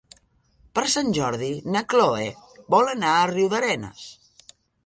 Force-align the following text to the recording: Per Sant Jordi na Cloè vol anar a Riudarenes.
Per 0.77 0.83
Sant 0.93 1.11
Jordi 1.17 1.51
na 1.75 1.83
Cloè 1.95 2.25
vol 2.77 2.93
anar 2.97 3.15
a 3.19 3.31
Riudarenes. 3.37 4.05